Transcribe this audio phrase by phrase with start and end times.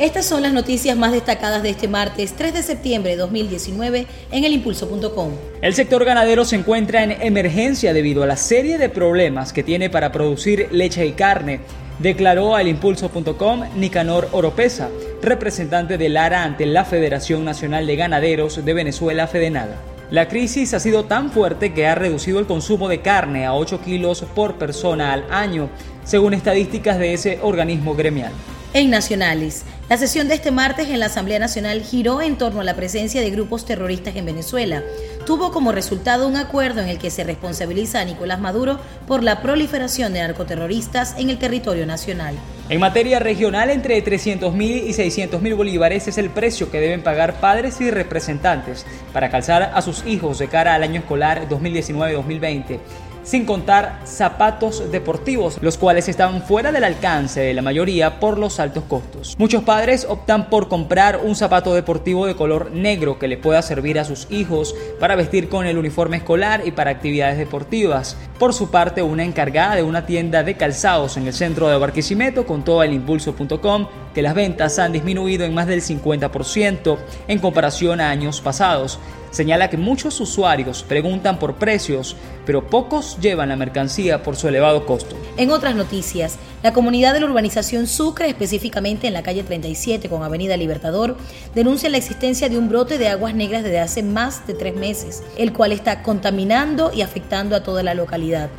[0.00, 4.44] Estas son las noticias más destacadas de este martes 3 de septiembre de 2019 en
[4.44, 5.32] elimpulso.com.
[5.60, 9.90] El sector ganadero se encuentra en emergencia debido a la serie de problemas que tiene
[9.90, 11.60] para producir leche y carne,
[11.98, 14.88] declaró a elimpulso.com Nicanor Oropesa,
[15.20, 19.76] representante de Lara ante la Federación Nacional de Ganaderos de Venezuela, Fedenada.
[20.10, 23.82] La crisis ha sido tan fuerte que ha reducido el consumo de carne a 8
[23.82, 25.68] kilos por persona al año,
[26.04, 28.32] según estadísticas de ese organismo gremial.
[28.72, 32.64] En Nacionales, la sesión de este martes en la Asamblea Nacional giró en torno a
[32.64, 34.84] la presencia de grupos terroristas en Venezuela.
[35.26, 38.78] Tuvo como resultado un acuerdo en el que se responsabiliza a Nicolás Maduro
[39.08, 42.36] por la proliferación de narcoterroristas en el territorio nacional.
[42.68, 47.02] En materia regional, entre 300 mil y 600 mil bolívares es el precio que deben
[47.02, 52.78] pagar padres y representantes para calzar a sus hijos de cara al año escolar 2019-2020
[53.22, 58.60] sin contar zapatos deportivos, los cuales estaban fuera del alcance de la mayoría por los
[58.60, 59.36] altos costos.
[59.38, 63.98] Muchos padres optan por comprar un zapato deportivo de color negro que le pueda servir
[63.98, 68.16] a sus hijos para vestir con el uniforme escolar y para actividades deportivas.
[68.38, 72.46] Por su parte, una encargada de una tienda de calzados en el centro de Barquisimeto
[72.46, 78.10] contó al impulso.com que las ventas han disminuido en más del 50% en comparación a
[78.10, 78.98] años pasados.
[79.30, 84.86] Señala que muchos usuarios preguntan por precios, pero pocos llevan la mercancía por su elevado
[84.86, 85.16] costo.
[85.36, 90.22] En otras noticias, la comunidad de la urbanización Sucre, específicamente en la calle 37 con
[90.22, 91.16] Avenida Libertador,
[91.54, 95.22] denuncia la existencia de un brote de aguas negras desde hace más de tres meses,
[95.38, 98.50] el cual está contaminando y afectando a toda la localidad.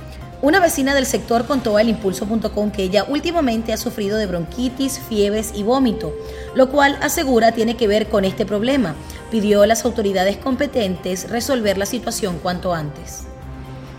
[0.41, 5.51] Una vecina del sector contó al impulso.com que ella últimamente ha sufrido de bronquitis, fiebres
[5.55, 6.15] y vómito,
[6.55, 8.95] lo cual asegura tiene que ver con este problema.
[9.29, 13.27] Pidió a las autoridades competentes resolver la situación cuanto antes.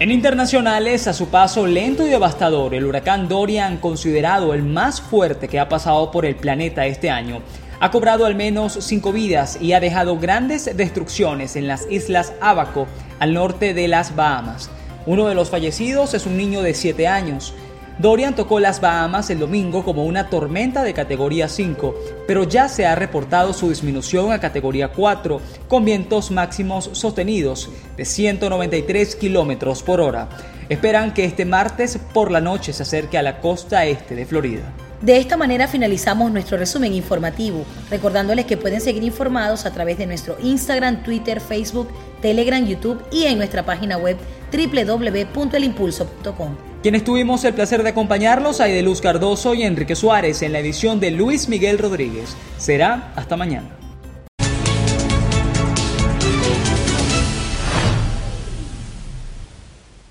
[0.01, 5.47] En internacionales, a su paso lento y devastador, el huracán Dorian, considerado el más fuerte
[5.47, 7.41] que ha pasado por el planeta este año,
[7.79, 12.89] ha cobrado al menos cinco vidas y ha dejado grandes destrucciones en las islas Abaco,
[13.21, 14.71] al norte de las Bahamas.
[15.05, 17.55] Uno de los fallecidos es un niño de 7 años.
[17.99, 21.95] Dorian tocó las Bahamas el domingo como una tormenta de categoría 5,
[22.27, 28.05] pero ya se ha reportado su disminución a categoría 4, con vientos máximos sostenidos de
[28.05, 30.29] 193 kilómetros por hora.
[30.69, 34.73] Esperan que este martes por la noche se acerque a la costa este de Florida.
[35.03, 40.07] De esta manera finalizamos nuestro resumen informativo, recordándoles que pueden seguir informados a través de
[40.07, 41.89] nuestro Instagram, Twitter, Facebook,
[42.21, 44.17] Telegram, YouTube y en nuestra página web
[44.53, 46.55] www.elimpulso.com.
[46.83, 51.11] Quienes tuvimos el placer de acompañarlos, Luz Cardoso y Enrique Suárez en la edición de
[51.11, 52.37] Luis Miguel Rodríguez.
[52.57, 53.82] Será hasta mañana.